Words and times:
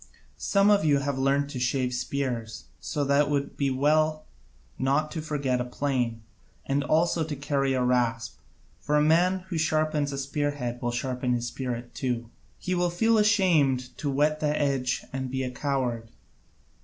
Some 0.39 0.71
of 0.71 0.83
you 0.83 0.97
have 0.97 1.19
learnt 1.19 1.51
to 1.51 1.59
shave 1.59 1.93
spears, 1.93 2.63
so 2.79 3.03
that 3.03 3.25
it 3.25 3.29
would 3.29 3.55
be 3.55 3.67
as 3.67 3.75
well 3.75 4.25
not 4.79 5.11
to 5.11 5.21
forget 5.21 5.61
a 5.61 5.63
plane, 5.63 6.23
and 6.65 6.83
also 6.83 7.23
to 7.23 7.35
carry 7.35 7.73
a 7.73 7.83
rasp, 7.83 8.39
for 8.79 8.95
the 8.95 9.05
man 9.07 9.41
who 9.49 9.59
sharpens 9.59 10.11
a 10.11 10.17
spearhead 10.17 10.81
will 10.81 10.89
sharpen 10.89 11.33
his 11.35 11.45
spirit 11.45 11.93
too. 11.93 12.31
He 12.57 12.73
will 12.73 12.89
feel 12.89 13.19
ashamed 13.19 13.95
to 13.99 14.09
whet 14.09 14.39
the 14.39 14.59
edge 14.59 15.05
and 15.13 15.29
be 15.29 15.43
a 15.43 15.51
coward. 15.51 16.09